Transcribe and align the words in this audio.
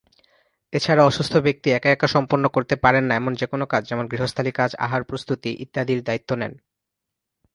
এছাড়া 0.73 1.03
অসুস্থ 1.05 1.33
ব্যক্তি 1.37 1.67
একা 1.69 1.89
একা 1.91 2.07
সম্পন্ন 2.07 2.45
করতে 2.47 2.75
পারেন 2.75 3.03
না, 3.05 3.13
এমন 3.15 3.33
যেকোনও 3.35 3.65
কাজ 3.65 3.81
যেমন 3.89 4.05
গৃহস্থালি 4.07 4.51
কাজ, 4.51 4.71
আহার 4.85 5.01
প্রস্তুতি, 5.03 5.51
ইত্যাদির 5.63 5.99
দায়িত্ব 6.03 6.29
নেন। 6.35 6.53